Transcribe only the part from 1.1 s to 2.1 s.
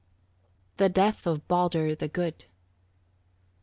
OF BALDUR THE